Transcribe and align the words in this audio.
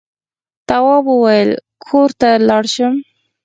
تواب 0.67 1.05
وويل: 1.11 1.49
کور 1.85 2.09
ته 2.19 2.29
لاړ 2.47 2.63
شم. 2.73 2.93